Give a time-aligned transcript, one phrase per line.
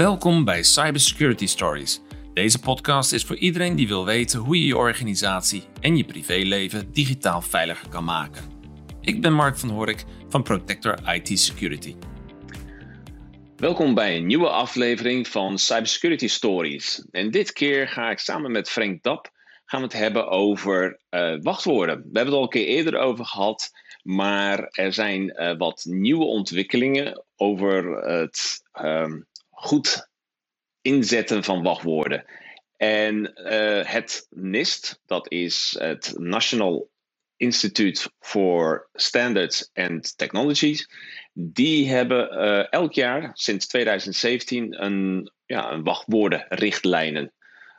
[0.00, 2.00] Welkom bij Cybersecurity Stories.
[2.34, 6.92] Deze podcast is voor iedereen die wil weten hoe je je organisatie en je privéleven
[6.92, 8.44] digitaal veiliger kan maken.
[9.00, 11.96] Ik ben Mark van Horik van Protector IT Security.
[13.56, 17.06] Welkom bij een nieuwe aflevering van Cybersecurity Stories.
[17.10, 19.30] En dit keer ga ik samen met Frank Dap
[19.64, 21.96] gaan we het hebben over uh, wachtwoorden.
[21.96, 23.70] We hebben het al een keer eerder over gehad,
[24.02, 29.28] maar er zijn uh, wat nieuwe ontwikkelingen over het um,
[29.60, 30.08] goed
[30.80, 32.24] inzetten van wachtwoorden.
[32.76, 36.90] En uh, het NIST, dat is het National
[37.36, 40.90] Institute for Standards and Technologies,
[41.32, 47.32] die hebben uh, elk jaar sinds 2017 een, ja, een wachtwoordenrichtlijnen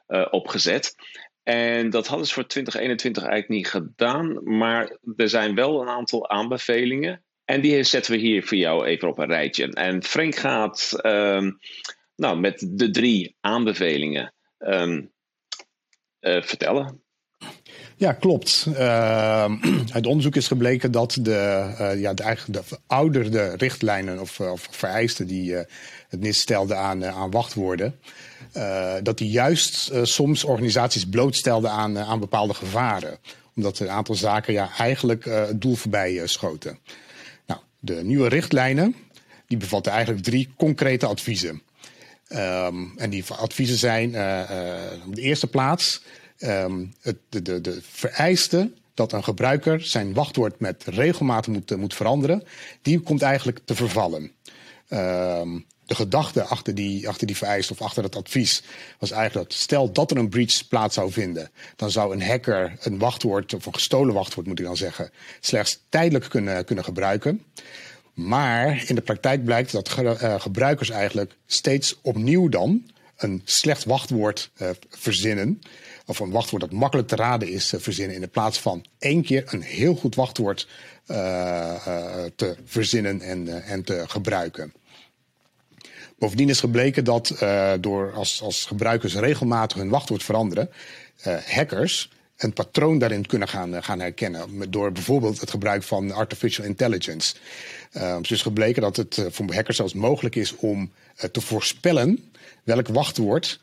[0.07, 0.95] uh, opgezet.
[1.43, 6.29] En dat hadden ze voor 2021 eigenlijk niet gedaan, maar er zijn wel een aantal
[6.29, 7.23] aanbevelingen.
[7.51, 9.73] En die zetten we hier voor jou even op een rijtje.
[9.73, 11.59] En Frank gaat um,
[12.15, 15.12] nou, met de drie aanbevelingen um,
[16.21, 17.01] uh, vertellen.
[17.95, 18.65] Ja, klopt.
[18.70, 19.53] Uh,
[19.93, 21.31] uit onderzoek is gebleken dat de,
[21.79, 25.54] uh, ja, de, eigenlijk de verouderde richtlijnen of, of vereisten die
[26.07, 27.99] het NIST stelde aan, aan wachtwoorden,
[29.04, 33.17] dat die juist soms organisaties blootstelden aan, aan bepaalde gevaren.
[33.55, 36.79] Omdat een aantal zaken ja, eigenlijk het doel voorbij schoten.
[37.84, 38.96] De nieuwe richtlijnen
[39.48, 41.62] die bevatten eigenlijk drie concrete adviezen.
[42.29, 44.07] Um, en die adviezen zijn
[45.05, 46.04] op de eerste plaats
[46.40, 51.96] um, het, de, de, de vereiste dat een gebruiker zijn wachtwoord met regelmaat moet, moet
[51.96, 52.43] veranderen,
[52.82, 54.32] die komt eigenlijk te vervallen.
[54.90, 58.63] Um, de gedachte achter die, achter die vereiste of achter het advies
[58.99, 62.77] was eigenlijk dat stel dat er een breach plaats zou vinden, dan zou een hacker
[62.81, 67.44] een wachtwoord, of een gestolen wachtwoord moet ik dan zeggen, slechts tijdelijk kunnen, kunnen gebruiken.
[68.13, 73.85] Maar in de praktijk blijkt dat ge, uh, gebruikers eigenlijk steeds opnieuw dan een slecht
[73.85, 75.61] wachtwoord uh, verzinnen
[76.05, 78.16] of een wachtwoord dat makkelijk te raden is, verzinnen.
[78.16, 80.67] In de plaats van één keer een heel goed wachtwoord
[82.35, 84.73] te verzinnen en, en te gebruiken.
[86.21, 87.35] Bovendien is gebleken dat
[87.79, 90.69] door als, als gebruikers regelmatig hun wachtwoord veranderen,
[91.45, 94.71] hackers een patroon daarin kunnen gaan, gaan herkennen.
[94.71, 97.35] Door bijvoorbeeld het gebruik van artificial intelligence.
[97.93, 100.91] Uh, dus is gebleken dat het voor hackers zelfs mogelijk is om
[101.31, 102.31] te voorspellen
[102.63, 103.61] welk wachtwoord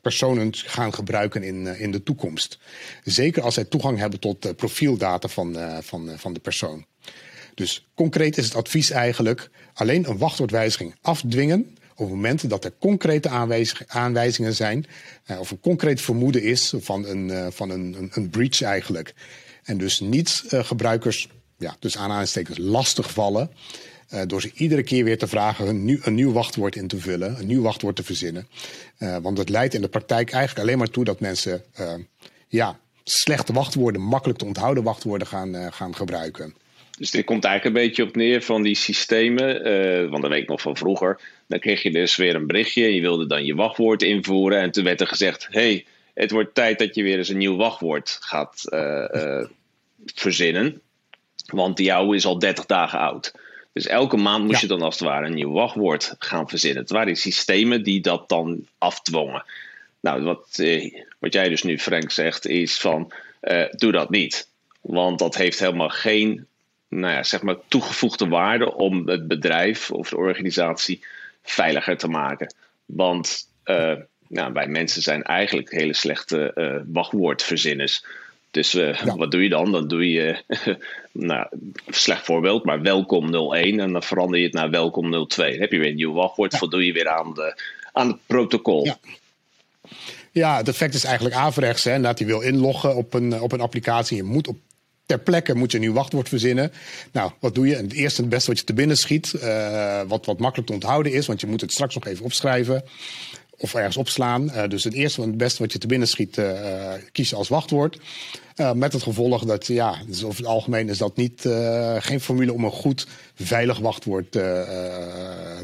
[0.00, 2.58] personen gaan gebruiken in, in de toekomst.
[3.04, 6.86] Zeker als zij toegang hebben tot profieldata van, van, van de persoon.
[7.54, 12.72] Dus concreet is het advies eigenlijk alleen een wachtwoordwijziging afdwingen op het moment dat er
[12.78, 13.28] concrete
[13.86, 14.86] aanwijzingen zijn
[15.38, 19.14] of een concreet vermoeden is van een, van een, een, breach eigenlijk.
[19.64, 23.50] En dus niet gebruikers, ja, dus aanhalingstekens lastig vallen
[24.26, 25.68] door ze iedere keer weer te vragen
[26.02, 28.48] een nieuw, wachtwoord in te vullen, een nieuw wachtwoord te verzinnen.
[29.22, 31.62] Want het leidt in de praktijk eigenlijk alleen maar toe dat mensen
[32.48, 36.54] ja, slechte wachtwoorden, makkelijk te onthouden wachtwoorden gaan, gaan gebruiken.
[36.98, 39.62] Dus dit komt eigenlijk een beetje op neer van die systemen.
[40.10, 41.20] Want dat weet ik nog van vroeger.
[41.48, 42.94] Dan kreeg je dus weer een berichtje.
[42.94, 44.60] Je wilde dan je wachtwoord invoeren.
[44.60, 47.56] En toen werd er gezegd: hey, het wordt tijd dat je weer eens een nieuw
[47.56, 49.44] wachtwoord gaat uh, uh,
[50.14, 50.80] verzinnen.
[51.46, 53.32] Want die oude is al 30 dagen oud.
[53.72, 54.60] Dus elke maand moest ja.
[54.60, 56.82] je dan als het ware een nieuw wachtwoord gaan verzinnen.
[56.82, 59.44] Het waren systemen die dat dan afdwongen.
[60.00, 64.48] Nou, wat, eh, wat jij dus nu, Frank, zegt, is van uh, doe dat niet.
[64.80, 66.46] Want dat heeft helemaal geen
[66.88, 71.04] nou ja, zeg maar toegevoegde waarde om het bedrijf of de organisatie
[71.50, 72.54] veiliger te maken.
[72.86, 73.94] Want uh,
[74.28, 78.04] nou, wij mensen zijn eigenlijk hele slechte uh, wachtwoordverzinners.
[78.50, 79.16] Dus uh, ja.
[79.16, 79.72] wat doe je dan?
[79.72, 80.42] Dan doe je,
[81.12, 81.46] nou,
[81.88, 85.50] slecht voorbeeld, maar welkom 01 en dan verander je het naar welkom 02.
[85.50, 86.58] Dan heb je weer een nieuw wachtwoord, ja.
[86.58, 88.84] voldoe je weer aan, de, aan het protocol.
[88.84, 88.98] Ja.
[90.32, 91.84] ja, het effect is eigenlijk averechts.
[91.84, 94.16] Hè, dat je wil inloggen op een, op een applicatie.
[94.16, 94.56] Je moet op
[95.08, 96.72] ter plekke moet je nieuw wachtwoord verzinnen.
[97.12, 97.74] Nou, wat doe je?
[97.74, 100.74] Het eerste en het beste wat je te binnen schiet, uh, wat, wat makkelijk te
[100.74, 102.84] onthouden is, want je moet het straks nog even opschrijven
[103.56, 104.44] of ergens opslaan.
[104.44, 107.48] Uh, dus het eerste en het beste wat je te binnen schiet, uh, kies als
[107.48, 107.98] wachtwoord.
[108.74, 111.48] Met het gevolg dat, ja, dus over het algemeen is dat niet,
[111.98, 114.36] geen formule om een goed, veilig wachtwoord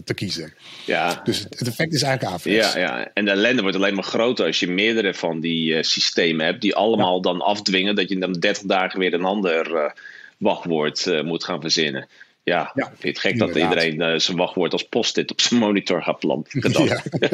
[0.04, 0.54] te kiezen.
[0.86, 1.20] Ja.
[1.24, 2.72] Dus het, het effect is eigenlijk averechts.
[2.72, 6.46] Ja, ja, en de ellende wordt alleen maar groter als je meerdere van die systemen
[6.46, 7.22] hebt, die allemaal ja.
[7.22, 9.94] dan afdwingen dat je dan 30 dagen weer een ander
[10.38, 12.08] wachtwoord moet gaan verzinnen.
[12.44, 13.54] Ja, ja vind je het gek inderdaad.
[13.54, 16.72] dat iedereen uh, zijn wachtwoord als post-it op zijn monitor gaat planten?
[16.84, 17.02] Ja.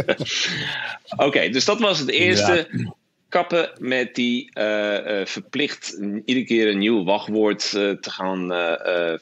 [1.09, 2.69] Oké, okay, dus dat was het eerste.
[2.73, 2.95] Ja.
[3.29, 8.49] Kappen met die uh, uh, verplicht iedere keer een nieuw wachtwoord te gaan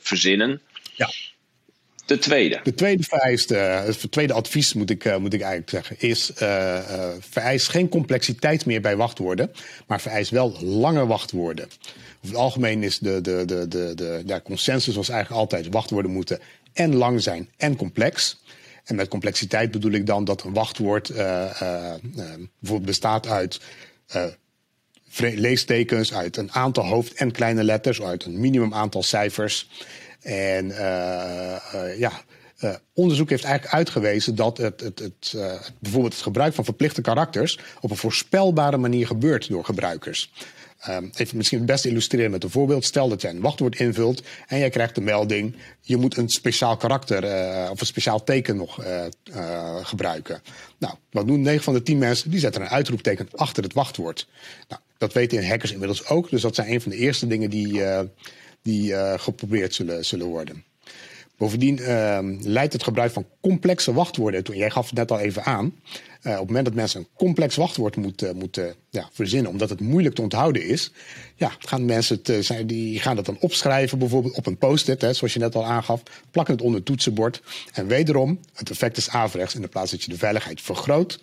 [0.01, 0.61] verzinnen.
[0.95, 1.11] Ja.
[2.09, 2.61] De tweede.
[2.63, 7.09] De tweede vereiste, het tweede advies moet ik, moet ik eigenlijk zeggen, is uh, uh,
[7.21, 9.51] vereis geen complexiteit meer bij wachtwoorden,
[9.87, 11.65] maar vereis wel lange wachtwoorden.
[11.65, 16.39] Over het algemeen is de, de, de, de, de, consensus was eigenlijk altijd wachtwoorden moeten
[16.73, 18.43] en lang zijn en complex.
[18.85, 23.61] En met complexiteit bedoel ik dan dat een wachtwoord bijvoorbeeld bestaat uit
[25.17, 29.69] leestekens, uit een aantal hoofd- en kleine letters, uit een minimum aantal cijfers.
[30.23, 30.67] En
[31.99, 32.13] ja,
[32.61, 35.37] uh, onderzoek heeft eigenlijk uitgewezen dat het, het, het
[35.79, 40.33] bijvoorbeeld het gebruik van verplichte karakters op een voorspelbare manier gebeurt door gebruikers.
[40.89, 42.85] Um, even misschien het beste illustreren met een voorbeeld.
[42.85, 46.77] Stel dat jij een wachtwoord invult en jij krijgt de melding: je moet een speciaal
[46.77, 47.23] karakter
[47.71, 48.85] of een speciaal teken nog
[49.83, 50.43] gebruiken.
[50.79, 52.31] Nou, wat doen 9 van de 10 mensen?
[52.31, 54.29] Die zetten een uitroepteken achter het wachtwoord.
[54.69, 56.31] Nou, dat weten hackers inmiddels ook.
[56.31, 57.83] Dus dat zijn een van de eerste dingen die,
[58.69, 60.65] die geprobeerd zullen, zullen worden.
[61.39, 65.65] Bovendien uh, leidt het gebruik van complexe wachtwoorden, jij gaf het net al even aan,
[65.65, 69.81] uh, op het moment dat mensen een complex wachtwoord moeten, moeten ja, verzinnen, omdat het
[69.81, 70.93] moeilijk te onthouden is,
[71.35, 75.33] ja, gaan mensen zijn, die gaan dat dan opschrijven, bijvoorbeeld op een post-it, hè, zoals
[75.33, 77.43] je net al aangaf, plakken het onder het toetsenbord.
[77.73, 81.21] En wederom, het effect is averechts, in de plaats dat je de veiligheid vergroot,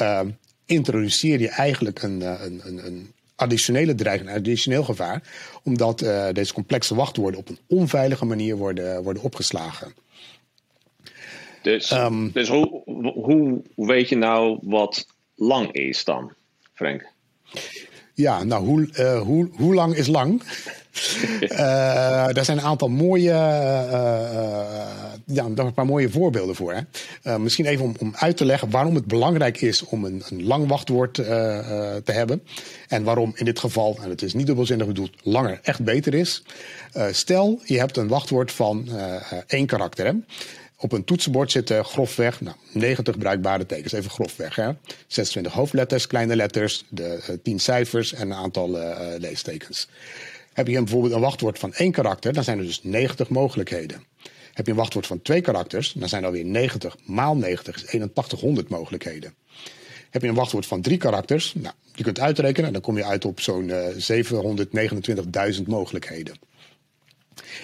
[0.00, 0.20] uh,
[0.66, 5.22] introduceer je eigenlijk een, een, een, een additionele dreiging, een additioneel gevaar,
[5.62, 9.94] omdat uh, deze complexe wachtwoorden op een onveilige manier worden, worden opgeslagen.
[11.62, 12.82] Dus, um, dus hoe,
[13.14, 16.32] hoe weet je nou wat lang is dan,
[16.72, 17.06] Frank?
[18.14, 20.42] Ja, nou, hoe, uh, hoe, hoe lang is lang?
[21.40, 21.48] Uh,
[22.34, 23.92] daar zijn een aantal mooie, uh,
[25.26, 26.74] ja, een paar mooie voorbeelden voor.
[26.74, 27.38] Hè?
[27.38, 30.68] misschien even om, om uit te leggen waarom het belangrijk is om een, een lang
[30.68, 32.42] wachtwoord te hebben.
[32.88, 36.42] En waarom in dit geval, en het is niet dubbelzinnig bedoeld, langer echt beter is.
[37.10, 38.88] stel, je hebt een wachtwoord van
[39.46, 40.06] één karakter.
[40.06, 40.12] Hè?
[40.76, 44.56] Op een toetsenbord zitten grofweg nou, 90 bruikbare tekens, even grofweg.
[44.56, 44.70] Hè?
[45.06, 48.78] 26 hoofdletters, kleine letters, de uh, 10 cijfers en een aantal
[49.18, 49.88] leestekens.
[50.54, 54.04] Heb je bijvoorbeeld een wachtwoord van één karakter, dan zijn er dus 90 mogelijkheden.
[54.52, 57.82] Heb je een wachtwoord van twee karakters, dan zijn er alweer 90 maal 90 is
[57.82, 59.34] 8100 mogelijkheden.
[60.10, 63.24] Heb je een wachtwoord van drie karakters, nou, je kunt uitrekenen, dan kom je uit
[63.24, 63.86] op zo'n uh,
[65.56, 66.38] 729.000 mogelijkheden.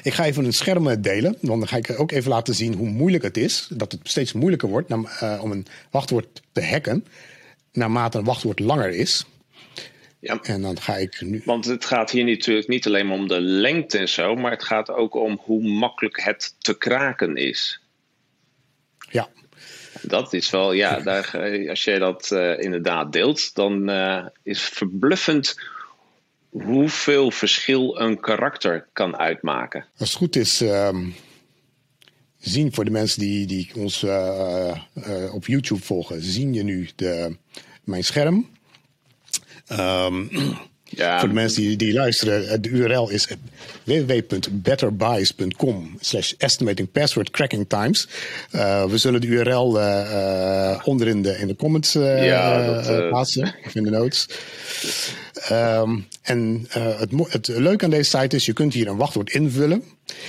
[0.03, 2.89] Ik ga even een scherm delen, want dan ga ik ook even laten zien hoe
[2.89, 3.69] moeilijk het is.
[3.71, 7.05] Dat het steeds moeilijker wordt uh, om een wachtwoord te hacken,
[7.73, 9.27] naarmate een wachtwoord langer is.
[10.20, 11.43] Ja, en dan ga ik nu.
[11.44, 14.90] Want het gaat hier natuurlijk niet alleen om de lengte en zo, maar het gaat
[14.90, 17.81] ook om hoe makkelijk het te kraken is.
[19.11, 19.28] Ja.
[20.02, 21.31] Dat is wel, ja, daar,
[21.69, 25.61] als jij dat uh, inderdaad deelt, dan uh, is verbluffend
[26.50, 29.87] hoeveel verschil een karakter kan uitmaken.
[29.99, 30.99] Als het goed is, uh,
[32.38, 34.84] zien voor de mensen die, die ons uh,
[35.32, 37.37] op YouTube volgen, zien je nu de,
[37.84, 38.49] mijn scherm.
[39.72, 40.28] Um,
[40.90, 41.19] ja.
[41.19, 43.28] Voor de mensen die, die luisteren, de URL is
[43.84, 48.08] www.betterbuys.com slash estimating password cracking times.
[48.55, 53.08] Uh, we zullen de URL uh, uh, onder in de, in de comments ja, dat,
[53.08, 54.28] plaatsen, of in de notes.
[55.50, 59.82] Um, en het, het leuke aan deze site is, je kunt hier een wachtwoord invullen.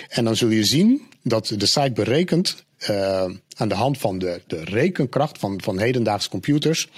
[0.07, 3.25] En dan zul je zien dat de site berekent uh,
[3.55, 6.89] aan de hand van de, de rekenkracht van, van hedendaagse computers,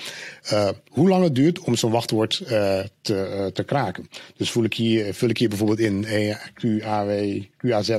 [0.52, 4.10] uh, hoe lang het duurt om zo'n wachtwoord uh, te, te kraken.
[4.38, 7.82] Dus vul ik hier, vul ik hier bijvoorbeeld in e, Q, A, W, Q, A,
[7.82, 7.98] Z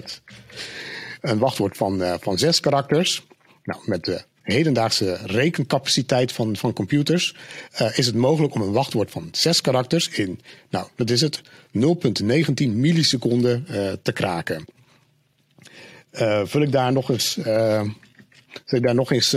[1.20, 3.26] een wachtwoord van, van zes karakters.
[3.64, 7.34] Nou, met de hedendaagse rekencapaciteit van, van computers
[7.94, 12.68] is het mogelijk om een wachtwoord van zes karakters in, nou, dat is het, 0,19
[12.68, 13.66] milliseconden
[14.02, 14.64] te kraken.
[16.20, 17.38] Uh, vul ik daar nog eens,
[18.64, 19.28] vul ik daar nog eens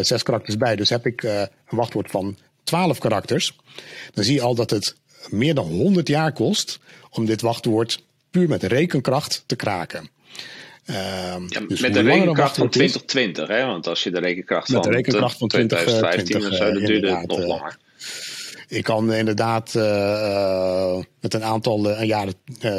[0.00, 3.56] zes karakters bij, dus heb ik een wachtwoord van 12 karakters,
[4.14, 4.96] dan zie je al dat het
[5.28, 6.78] meer dan 100 jaar kost
[7.10, 10.08] om dit wachtwoord puur met rekenkracht te kraken.
[10.90, 10.96] Uh,
[11.48, 13.64] ja, dus met de rekenkracht van 2020, hè?
[13.64, 17.16] want als je de rekenkracht van, de rekenkracht van 2015 20, of zo, dan duurde
[17.16, 17.78] het nog langer.
[18.68, 22.34] Ik kan inderdaad uh, met een aantal uh, jaren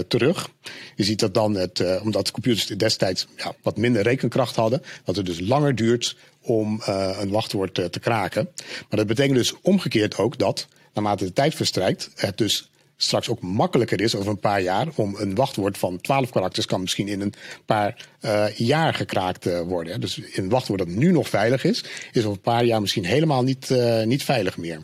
[0.08, 0.50] terug.
[0.96, 5.25] Je ziet dat dan, het, omdat computers destijds ja, wat minder rekenkracht hadden, dat het
[5.25, 6.82] dus langer duurt om
[7.20, 8.50] een wachtwoord te kraken.
[8.58, 13.41] Maar dat betekent dus omgekeerd ook dat, naarmate de tijd verstrijkt, het dus straks ook
[13.41, 17.22] makkelijker is over een paar jaar om een wachtwoord van 12 karakters kan misschien in
[17.22, 17.34] een
[17.65, 18.08] paar
[18.56, 20.01] jaar gekraakt worden.
[20.01, 23.44] Dus een wachtwoord dat nu nog veilig is, is over een paar jaar misschien helemaal
[23.44, 23.70] niet,
[24.06, 24.82] niet veilig meer.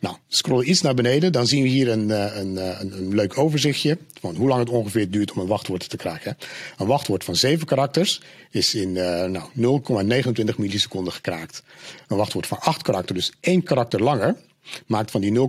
[0.00, 3.98] Nou, scrollen iets naar beneden, dan zien we hier een, een, een, een, leuk overzichtje
[4.20, 6.36] van hoe lang het ongeveer duurt om een wachtwoord te kraken.
[6.76, 8.20] Een wachtwoord van 7 karakters
[8.50, 9.82] is in uh, nou,
[10.50, 11.62] 0,29 milliseconden gekraakt.
[12.08, 14.36] Een wachtwoord van 8 karakters, dus één karakter langer,
[14.86, 15.48] maakt van die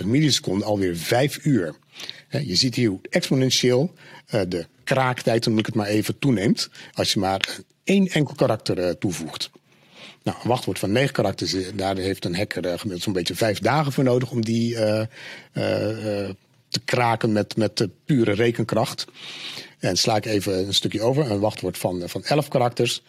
[0.00, 1.74] 0,29 milliseconden alweer 5 uur.
[2.28, 3.94] Je ziet hier hoe exponentieel
[4.48, 9.50] de kraaktijd, noem ik het maar even, toeneemt als je maar één enkel karakter toevoegt.
[10.24, 13.58] Nou, een wachtwoord van negen karakters, daar heeft een hacker uh, gemiddeld zo'n beetje vijf
[13.58, 14.74] dagen voor nodig om die
[16.74, 19.06] te kraken met, met pure rekenkracht.
[19.78, 21.30] En sla ik even een stukje over.
[21.30, 23.02] Een wachtwoord van, van 11 karakters.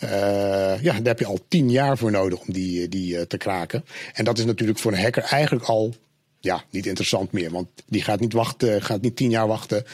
[0.00, 3.84] Ja, daar heb je al tien jaar voor nodig om die, die te kraken.
[4.14, 5.94] En dat is natuurlijk voor een hacker eigenlijk al
[6.40, 7.50] ja, niet interessant meer.
[7.50, 9.84] Want die gaat niet, wachten, gaat niet tien jaar wachten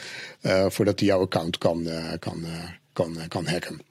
[0.67, 1.87] voordat hij jouw account kan,
[2.19, 2.45] kan,
[2.93, 3.81] kan, kan hacken.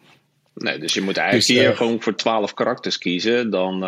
[0.54, 3.50] Nee, dus je moet eigenlijk dus, hier gewoon voor 12 karakters kiezen.
[3.50, 3.82] Dan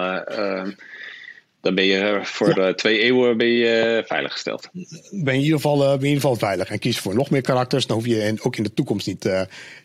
[1.64, 2.75] dan ben je voor ja.
[2.75, 4.68] twee eeuwen ben je veiliggesteld.
[5.11, 6.68] Ben je, in ieder geval, ben je in ieder geval veilig.
[6.68, 7.87] En kies voor nog meer karakters.
[7.87, 9.40] Dan hoef je in, ook in de toekomst niet, uh,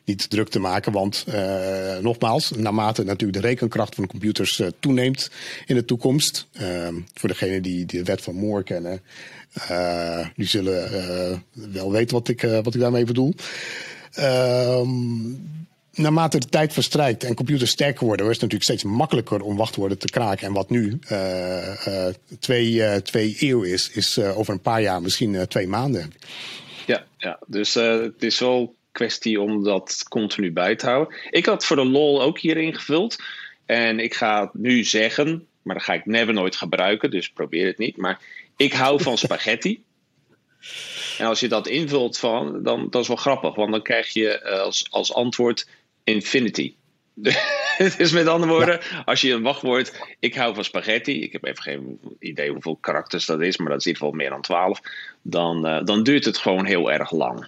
[0.05, 0.91] niet druk te maken.
[0.91, 5.31] Want uh, nogmaals, naarmate natuurlijk de rekenkracht van de computers uh, toeneemt
[5.65, 6.47] in de toekomst.
[6.53, 9.01] Ehm, voor degenen die, die de wet van Moore kennen.
[10.35, 10.91] die zullen
[11.53, 13.33] wel weten wat ik, wat ik daarmee bedoel.
[14.13, 14.87] Ehm,
[15.93, 19.97] naarmate de tijd verstrijkt en computers sterker worden, wordt het natuurlijk steeds makkelijker om wachtwoorden
[19.97, 20.47] te kraken.
[20.47, 22.07] En wat nu uh, uh,
[22.39, 26.13] twee, uh, twee eeuw is, is over een paar jaar misschien twee maanden.
[26.85, 27.39] Ja, ja.
[27.47, 31.15] dus het is wel kwestie om dat continu bij te houden.
[31.29, 33.17] Ik had voor de lol ook hier ingevuld.
[33.65, 37.65] En ik ga het nu zeggen, maar dat ga ik never nooit gebruiken, dus probeer
[37.65, 37.97] het niet.
[37.97, 38.21] Maar
[38.57, 39.83] ik hou van spaghetti.
[41.17, 44.49] En als je dat invult van, dan dat is wel grappig, want dan krijg je
[44.49, 45.67] als, als antwoord
[46.09, 46.73] infinity.
[47.97, 51.63] dus met andere woorden, als je een wachtwoord, ik hou van spaghetti, ik heb even
[51.63, 54.79] geen idee hoeveel karakters dat is, maar dat is in ieder geval meer dan 12,
[55.21, 57.47] dan, uh, dan duurt het gewoon heel erg lang.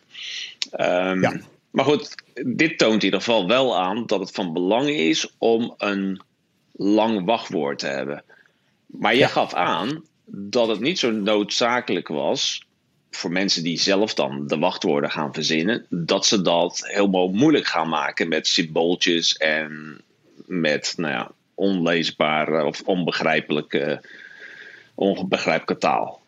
[0.80, 1.40] Um, ja.
[1.72, 5.74] Maar goed, dit toont in ieder geval wel aan dat het van belang is om
[5.78, 6.22] een
[6.72, 8.24] lang wachtwoord te hebben.
[8.86, 9.28] Maar je ja.
[9.28, 12.66] gaf aan dat het niet zo noodzakelijk was
[13.12, 17.90] voor mensen die zelf dan de wachtwoorden gaan verzinnen, dat ze dat helemaal moeilijk gaan
[17.90, 20.02] maken met symbooltjes en
[20.46, 24.02] met nou ja, onleesbare of onbegrijpelijke,
[24.96, 26.21] onbegrijpelijke taal.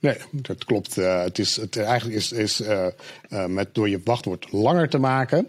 [0.00, 0.96] Nee, dat klopt.
[0.96, 2.86] Uh, het is, het, eigenlijk is, is uh,
[3.30, 5.48] uh, met door je wachtwoord langer te maken,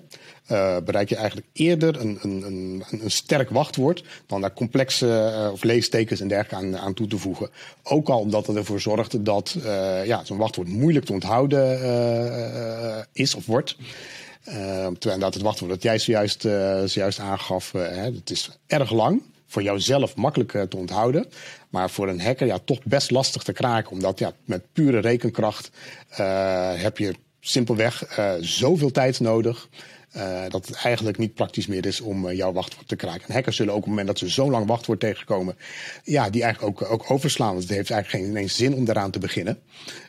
[0.83, 6.19] bereik je eigenlijk eerder een, een, een, een sterk wachtwoord dan daar complexe of leestekens
[6.19, 7.49] en dergelijke aan, aan toe te voegen.
[7.83, 9.57] Ook al omdat het ervoor zorgt dat
[10.05, 13.75] ja, zo'n wachtwoord moeilijk te onthouden is of wordt.
[14.99, 16.41] terwijl dat het wachtwoord dat jij zojuist,
[16.85, 19.21] zojuist aangaf, hè, het is erg lang.
[19.51, 21.25] Voor jouzelf makkelijk te onthouden.
[21.69, 23.91] Maar voor een hacker ja, toch best lastig te kraken.
[23.91, 25.71] Omdat ja, met pure rekenkracht
[26.75, 29.69] heb je simpelweg zoveel tijd nodig.
[30.17, 33.27] Uh, dat het eigenlijk niet praktisch meer is om uh, jouw wachtwoord te kraken.
[33.27, 35.57] En hackers zullen ook op het moment dat ze zo'n lang wachtwoord tegenkomen,
[36.03, 37.53] ja, die eigenlijk ook, ook overslaan.
[37.53, 39.59] Want het heeft eigenlijk geen ineens zin om daaraan te beginnen.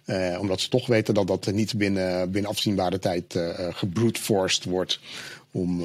[0.07, 3.39] Uh, omdat ze toch weten dat dat niet binnen, binnen afzienbare tijd
[3.71, 5.01] gebroedforced wordt.
[5.55, 5.79] Om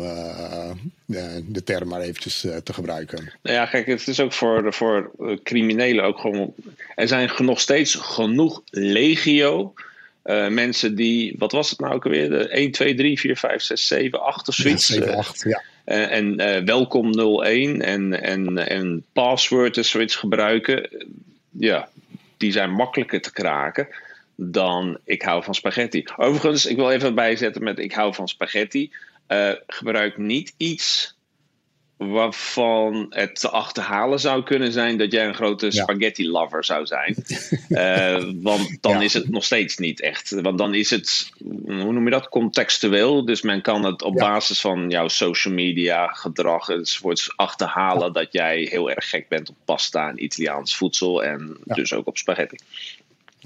[1.46, 3.32] de term maar eventjes te gebruiken.
[3.42, 5.12] Nou ja, kijk, het is ook voor, voor
[5.44, 6.54] criminelen ook gewoon.
[6.96, 9.74] Er zijn nog steeds genoeg legio
[10.28, 12.30] uh, mensen die, wat was het nou ook alweer?
[12.30, 14.88] De 1, 2, 3, 4, 5, 6, 7, 8 of zoiets.
[14.88, 15.62] Ja, 7, 8, ja.
[15.86, 20.90] Uh, en uh, welkom 01 en, en, en password en zoiets gebruiken.
[21.50, 21.90] Ja,
[22.38, 23.88] die zijn makkelijker te kraken
[24.36, 26.06] dan ik hou van spaghetti.
[26.18, 28.92] Overigens, ik wil even bijzetten met ik hou van spaghetti.
[29.68, 31.18] Gebruik niet iets
[31.98, 37.16] waarvan het te achterhalen zou kunnen zijn dat jij een grote spaghetti lover zou zijn.
[37.70, 40.42] uh, want dan is het nog steeds niet echt.
[40.42, 41.32] Want dan is het,
[41.66, 43.26] hoe noem je dat, contextueel.
[43.26, 48.68] Dus men kan het op basis van jouw social media gedrag enzovoorts achterhalen dat jij
[48.70, 52.58] heel erg gek bent op pasta en Italiaans voedsel en dus ook op spaghetti.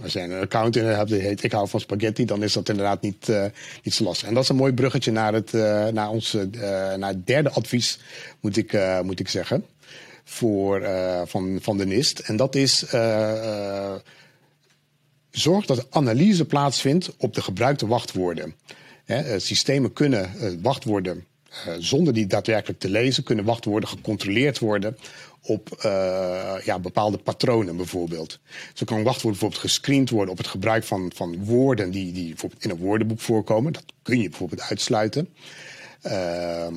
[0.04, 2.70] Als je een account in hebt die heet ik hou van spaghetti, dan is dat
[2.70, 3.46] inderdaad niet, uh,
[3.84, 4.28] zo lastig.
[4.28, 8.00] En dat is een mooi bruggetje naar het, uh, naar ons, uh, naar derde advies,
[8.40, 9.66] moet ik, moet ik zeggen,
[10.24, 10.90] voor,
[11.26, 12.20] van, van de NIST.
[12.20, 12.86] En dat is
[15.32, 18.56] zorg dat analyse plaatsvindt op de gebruikte wachtwoorden.
[19.06, 20.32] Hè, systemen kunnen
[20.62, 21.26] wachtwoorden
[21.80, 24.98] zonder die daadwerkelijk te lezen, kunnen wachtwoorden gecontroleerd worden
[25.44, 28.40] op uh, ja, bepaalde patronen bijvoorbeeld.
[28.74, 32.64] Zo kan wachtwoord bijvoorbeeld gescreend worden op het gebruik van, van woorden die, die bijvoorbeeld
[32.64, 33.74] in een woordenboek voorkomen.
[33.74, 35.30] Dat kun je bijvoorbeeld uitsluiten.
[36.06, 36.68] Uh,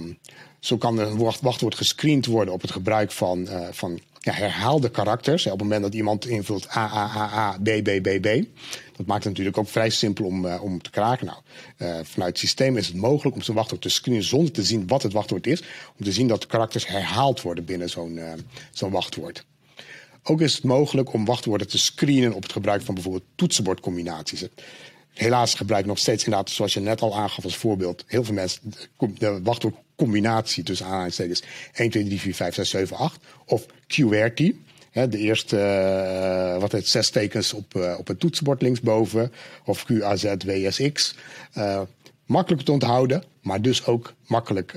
[0.60, 5.44] zo kan een wachtwoord gescreend worden op het gebruik van, uh, van ja, herhaalde karakters.
[5.44, 8.28] Op het moment dat iemand invult A, A, A, A, B, B, B, B.
[8.96, 11.26] Dat maakt het natuurlijk ook vrij simpel om, uh, om te kraken.
[11.26, 11.38] Nou,
[11.78, 14.86] uh, vanuit het systeem is het mogelijk om zo'n wachtwoord te screenen zonder te zien
[14.86, 15.62] wat het wachtwoord is.
[15.98, 18.20] Om te zien dat de karakters herhaald worden binnen zo'n
[18.70, 19.44] zo'n wachtwoord.
[20.22, 24.46] Ook is het mogelijk om wachtwoorden te screenen op het gebruik van bijvoorbeeld toetsenbordcombinaties.
[25.14, 28.74] Helaas gebruiken nog steeds inderdaad, zoals je net al aangaf als voorbeeld, heel veel mensen
[29.18, 34.54] de wachtwoordcombinatie tussen aanhalingstekens 1, 2, 3, 4, 5, 6, 7, 8 of QWERTY.
[34.94, 39.32] De eerste, uh, wat het zes tekens op, uh, op het toetsenbord linksboven.
[39.64, 41.14] Of QAZ, WSX.
[41.56, 41.80] Uh,
[42.26, 44.70] makkelijk te onthouden, maar dus ook makkelijk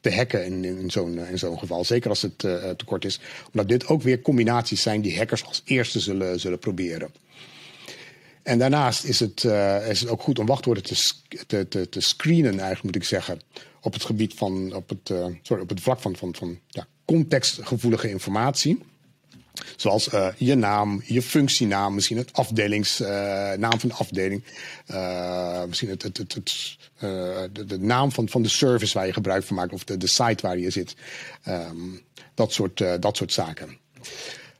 [0.00, 1.84] te hacken in, in, zo'n zo'n geval.
[1.84, 3.20] Zeker als het te kort is.
[3.46, 7.10] Omdat dit ook weer combinaties zijn die hackers als eerste zullen, zullen proberen.
[8.42, 9.44] En daarnaast is het,
[9.88, 11.12] is het ook goed om wachtwoorden te,
[11.46, 13.40] te, te, te, screenen, eigenlijk moet ik zeggen.
[13.80, 15.12] Op het gebied van, op het,
[15.42, 18.78] sorry, op het vlak van, van, van ja, contextgevoelige informatie.
[19.76, 24.44] Zoals uh, je naam, je functienaam, misschien het afdelingsnaam van de afdeling.
[25.68, 26.76] misschien het, het, het,
[27.52, 30.06] de, de, naam van, van de service waar je gebruik van maakt of de, de
[30.06, 30.94] site waar je zit.
[31.48, 32.00] Um,
[32.34, 33.76] dat, soort, dat soort zaken.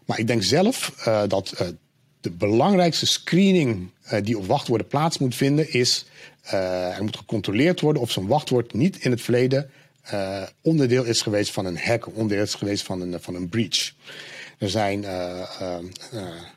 [0.04, 0.94] Maar ik denk zelf
[1.28, 1.75] dat
[2.20, 3.90] de belangrijkste screening
[4.22, 6.06] die op wachtwoorden plaats moet vinden is...
[6.42, 9.70] Er moet gecontroleerd worden of zo'n wachtwoord niet in het verleden
[10.61, 13.92] onderdeel is geweest van een hack, onderdeel is geweest van een, van een breach.
[14.62, 15.00] Er, zijn,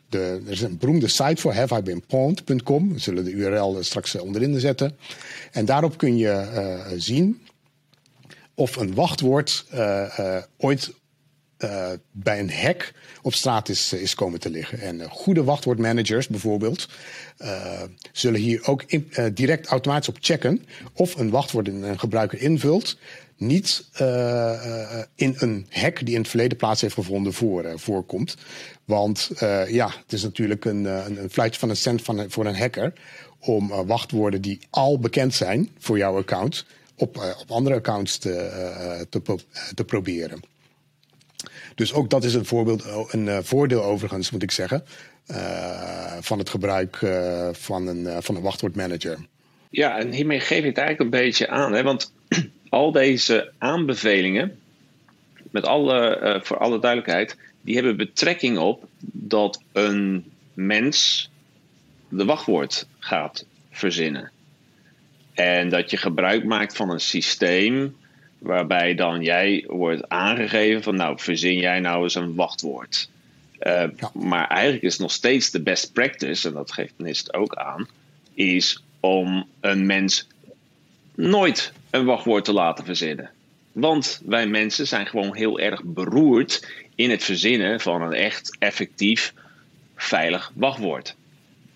[0.10, 2.94] de, er is een beroemde site voor haveibeenpawned.com.
[2.94, 4.98] We zullen de URL straks onderin zetten.
[5.52, 7.42] En daarop kun je zien
[8.54, 9.66] of een wachtwoord
[10.58, 10.94] ooit
[11.60, 14.80] uh, bij een hack op straat is, is komen te liggen.
[14.80, 16.90] En uh, goede wachtwoordmanagers bijvoorbeeld
[18.12, 18.84] zullen hier ook
[19.34, 22.98] direct automatisch op checken of een wachtwoord een gebruiker invult
[23.38, 23.86] niet
[25.16, 28.36] in een hack die in het verleden plaats heeft gevonden voor, voorkomt.
[28.86, 29.32] Want
[29.68, 32.94] ja, het is natuurlijk een, een, fluitje van een cent van, voor een hacker
[33.40, 39.08] om wachtwoorden die al bekend zijn voor jouw account op, op andere accounts te,
[39.76, 40.40] te proberen.
[41.76, 44.84] Dus ook dat is een, voorbeeld, een uh, voordeel overigens, moet ik zeggen,
[45.32, 49.18] uh, van het gebruik uh, van, een, van een wachtwoordmanager.
[49.70, 51.74] Ja, en hiermee geef je het eigenlijk een beetje aan.
[51.74, 51.84] Hè?
[51.84, 52.14] Want
[52.70, 54.60] al deze aanbevelingen,
[55.52, 61.30] met alle, voor alle duidelijkheid, die hebben betrekking op dat een mens
[62.10, 64.32] de wachtwoord gaat verzinnen.
[65.34, 67.96] En dat je gebruik maakt van een systeem
[68.46, 73.10] Waarbij dan jij wordt aangegeven van nou verzin jij nou eens een wachtwoord.
[73.60, 77.88] Uh, Maar eigenlijk is nog steeds de best practice, en dat geeft NIST ook aan,
[78.34, 80.28] is om een mens
[81.16, 83.30] nooit een wachtwoord te laten verzinnen.
[83.72, 89.34] Want wij mensen zijn gewoon heel erg beroerd in het verzinnen van een echt effectief
[89.96, 91.16] veilig wachtwoord.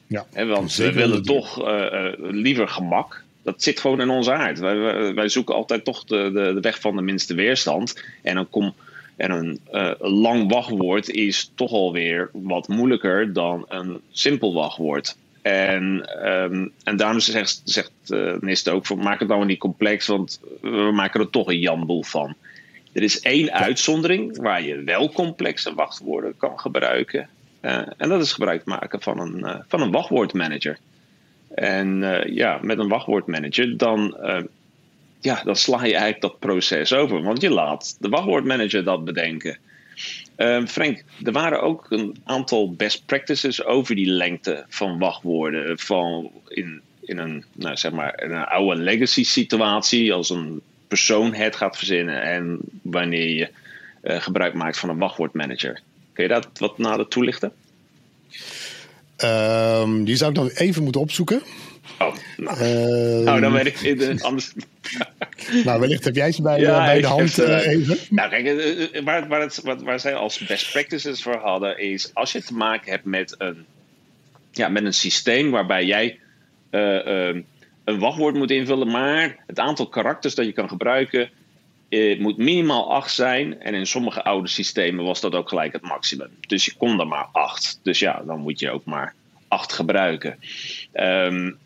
[0.08, 4.60] Ja, want we willen toch uh, uh, liever gemak dat zit gewoon in onze aard.
[4.60, 8.04] Wij, wij zoeken altijd toch de, de, de, weg van de minste weerstand.
[8.22, 8.74] En, dan kom,
[9.16, 15.18] en een uh, lang wachtwoord is toch alweer wat moeilijker dan een simpel wachtwoord.
[15.42, 20.08] En, um, en daarom zegt, zegt uh, NIST ook: van, maak het nou niet complex,
[20.08, 22.36] want we maken er toch een jamboel van.
[22.92, 27.30] Er is één uitzondering waar je wel complexe wachtwoorden kan gebruiken.
[27.62, 30.78] Uh, en dat is gebruik maken van een, van een wachtwoordmanager.
[31.56, 34.40] En uh, ja, met een wachtwoordmanager, dan, uh,
[35.20, 37.22] ja, dan sla je eigenlijk dat proces over.
[37.22, 39.58] Want je laat de wachtwoordmanager dat bedenken.
[40.38, 45.80] Uh, Frank, er waren ook een aantal best practices over die lengte van wachtwoorden.
[45.80, 51.56] Van in, in, een, nou, zeg maar, een oude legacy situatie, als een persoon het
[51.56, 52.22] gaat verzinnen.
[52.22, 53.50] En wanneer je
[54.02, 55.82] gebruik maakt van een wachtwoordmanager.
[56.14, 57.54] Kun je dat wat nader toelichten?
[59.24, 61.42] Um, die zou ik dan even moeten opzoeken.
[62.00, 64.54] Oh, nou, uh, nou dan weet ik anders.
[65.66, 67.98] nou, wellicht heb jij ze bij, ja, bij de hand heb, uh, even.
[68.10, 72.32] Nou, kijk, waar, waar, het, waar, waar zij als best practices voor hadden, is als
[72.32, 73.66] je te maken hebt met een,
[74.52, 76.20] ja, met een systeem waarbij jij
[76.70, 77.42] ehm,
[77.84, 81.30] een wachtwoord moet invullen, maar het aantal karakters dat je kan gebruiken
[81.89, 83.62] het moet minimaal 8 zijn.
[83.62, 86.30] En in sommige oude systemen was dat ook gelijk het maximum.
[86.47, 87.80] Dus je kon er maar 8.
[87.84, 89.13] Dus ja, dan moet je ook maar
[89.47, 90.39] 8 gebruiken.
[90.93, 91.58] Um,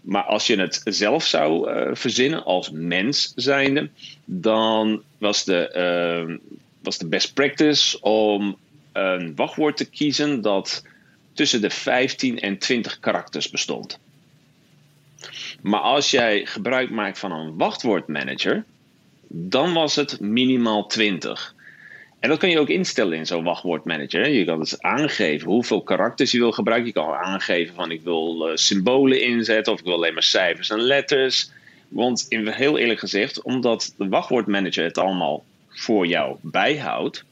[0.00, 3.90] maar als je het zelf zou uh, verzinnen als mens zijnde,
[4.24, 5.70] dan was de,
[6.28, 6.36] uh,
[6.82, 8.56] was de best practice om
[8.92, 10.84] een wachtwoord te kiezen dat
[11.32, 13.98] tussen de 15 en 20 karakters bestond.
[15.62, 18.64] Maar als jij gebruik maakt van een wachtwoordmanager,
[19.36, 21.54] dan was het minimaal 20.
[22.20, 24.28] En dat kan je ook instellen in zo'n wachtwoordmanager.
[24.28, 26.86] Je kan dus aangeven hoeveel karakters je wil gebruiken.
[26.86, 30.70] Je kan aangeven van ik wil uh, symbolen inzetten of ik wil alleen maar cijfers
[30.70, 31.50] en letters.
[31.88, 37.24] Want in, heel eerlijk gezegd, omdat de wachtwoordmanager het allemaal voor jou bijhoudt,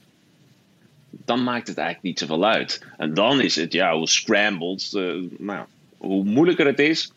[1.10, 2.86] dan maakt het eigenlijk niet zoveel uit.
[2.96, 5.64] En dan is het, ja, hoe scrambled, uh, nou,
[5.96, 7.12] hoe moeilijker het is,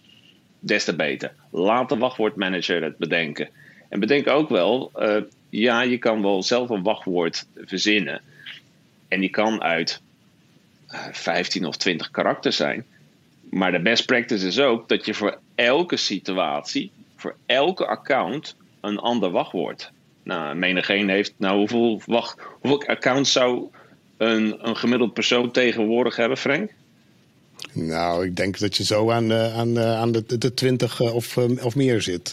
[0.60, 1.34] des te beter.
[1.52, 3.50] Laat de wachtwoordmanager het bedenken.
[3.90, 5.18] En bedenk ook wel, uh,
[5.50, 8.22] ja, je kan wel zelf een wachtwoord verzinnen.
[9.08, 10.02] En die kan uit
[11.12, 12.86] 15 eh, of 20 karakters zijn.
[13.50, 18.98] Maar de best practice is ook dat je voor elke situatie, voor elke account, een
[19.00, 19.92] ander wachtwoord.
[20.24, 23.70] Nou, menigeen heeft, nou, hoeveel, wacht, hoeveel accounts zou
[24.18, 26.72] een, een gemiddeld persoon tegenwoordig hebben, Frank?
[27.76, 31.16] Nou, ik denk dat je zo aan, uh, aan, uh, aan de, de 20 uh,
[31.16, 32.30] of, of meer zit.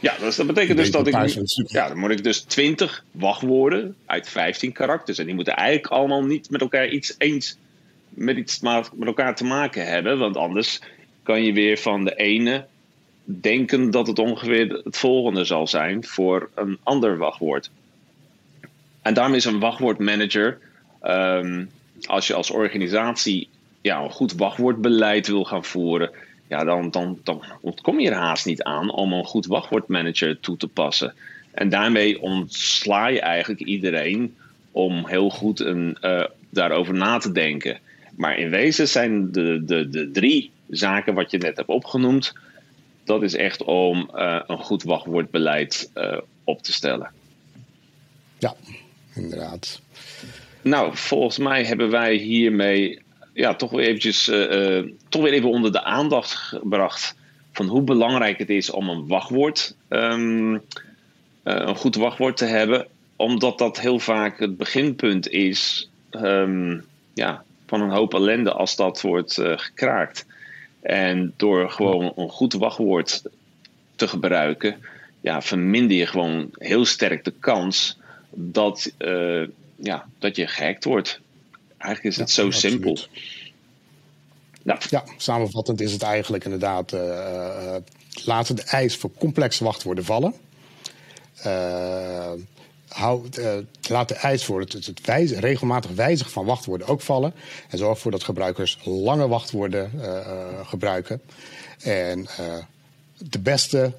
[0.00, 1.14] ja, dus dat betekent dus dat ik.
[1.66, 5.18] Ja, dan moet ik dus 20 wachtwoorden uit 15 karakters.
[5.18, 7.56] En die moeten eigenlijk allemaal niet met elkaar iets eens
[8.08, 10.18] met iets met elkaar te maken hebben.
[10.18, 10.80] Want anders
[11.22, 12.66] kan je weer van de ene
[13.24, 17.70] denken dat het ongeveer het volgende zal zijn voor een ander wachtwoord.
[19.02, 20.58] En daarom is een wachtwoordmanager.
[21.02, 21.70] Um,
[22.06, 23.48] als je als organisatie
[23.84, 26.10] ja, een goed wachtwoordbeleid wil gaan voeren,
[26.48, 30.56] ja, dan, dan, dan ontkom je er haast niet aan om een goed wachtwoordmanager toe
[30.56, 31.14] te passen.
[31.50, 34.36] En daarmee ontsla je eigenlijk iedereen
[34.70, 37.78] om heel goed een, uh, daarover na te denken.
[38.16, 42.32] Maar in wezen zijn de, de, de drie zaken wat je net hebt opgenoemd,
[43.04, 47.10] dat is echt om uh, een goed wachtwoordbeleid uh, op te stellen.
[48.38, 48.54] Ja,
[49.14, 49.80] inderdaad.
[50.62, 53.02] Nou, volgens mij hebben wij hiermee
[53.34, 57.16] ja, toch weer eventjes uh, toch weer even onder de aandacht gebracht
[57.52, 60.60] van hoe belangrijk het is om een wachtwoord, um, uh,
[61.44, 67.80] een goed wachtwoord te hebben, omdat dat heel vaak het beginpunt is um, ja, van
[67.80, 70.26] een hoop ellende als dat wordt gekraakt.
[70.82, 73.22] En door gewoon een goed wachtwoord
[73.96, 74.76] te gebruiken,
[75.20, 77.98] ja, verminder je gewoon heel sterk de kans
[78.30, 78.92] dat,
[79.76, 81.20] ja, dat je gehackt wordt.
[81.84, 82.98] Eigenlijk is het zo simpel.
[84.62, 84.78] Nou.
[84.90, 87.76] Ja, samenvattend is het eigenlijk inderdaad uh,
[88.24, 90.34] laten de eis voor complexe wachtwoorden vallen.
[91.46, 92.32] Uh,
[92.88, 93.52] hou, uh,
[93.88, 94.92] laat de eis voor het,
[95.38, 97.34] regelmatig wijzigen van wachtwoorden ook vallen.
[97.68, 99.90] En zorg ervoor dat gebruikers lange wachtwoorden
[100.66, 101.20] gebruiken.
[101.82, 102.26] En
[103.18, 103.92] de beste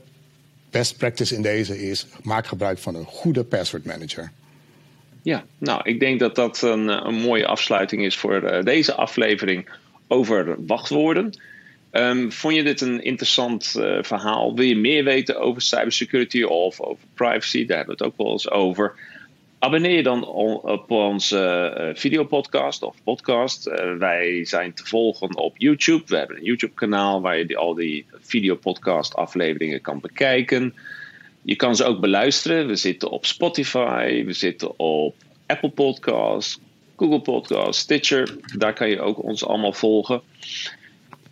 [0.69, 4.31] best practice in deze is: maak gebruik van een goede password manager.
[5.25, 9.69] Ja, nou, ik denk dat dat een, een mooie afsluiting is voor uh, deze aflevering
[10.07, 11.39] over wachtwoorden.
[11.91, 14.55] Um, vond je dit een interessant uh, verhaal?
[14.55, 17.65] Wil je meer weten over cybersecurity of over privacy?
[17.65, 18.93] Daar hebben we het ook wel eens over.
[19.59, 23.63] Abonneer je dan op onze videopodcast of podcast.
[23.97, 26.03] Wij zijn te volgen op YouTube.
[26.07, 30.73] We hebben een YouTube-kanaal waar je al die videopodcast-afleveringen kan bekijken.
[31.45, 32.67] Je kan ze ook beluisteren.
[32.67, 36.59] We zitten op Spotify, we zitten op Apple Podcasts,
[36.95, 38.35] Google Podcasts, Stitcher.
[38.57, 40.21] Daar kan je ook ons allemaal volgen.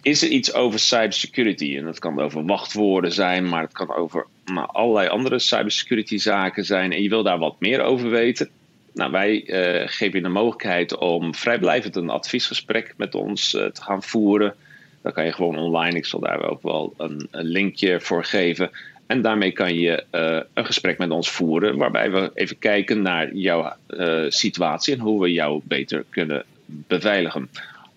[0.02, 1.78] Is er iets over cybersecurity?
[1.78, 6.66] En dat kan over wachtwoorden zijn, maar het kan over nou, allerlei andere cybersecurity zaken
[6.66, 6.92] zijn.
[6.92, 8.50] En je wil daar wat meer over weten.
[8.94, 13.82] Nou, wij uh, geven je de mogelijkheid om vrijblijvend een adviesgesprek met ons uh, te
[13.82, 14.56] gaan voeren.
[15.02, 15.98] Dat kan je gewoon online.
[15.98, 18.72] Ik zal daar ook wel een, een linkje voor geven.
[19.14, 23.34] En daarmee kan je uh, een gesprek met ons voeren, waarbij we even kijken naar
[23.34, 27.50] jouw uh, situatie en hoe we jou beter kunnen beveiligen.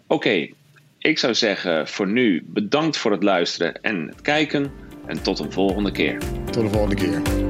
[0.06, 0.48] Oké,
[0.98, 4.72] ik zou zeggen voor nu bedankt voor het luisteren en het kijken.
[5.06, 6.18] En tot een volgende keer.
[6.50, 7.45] Tot de volgende keer.